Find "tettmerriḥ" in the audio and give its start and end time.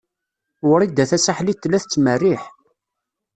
1.83-2.43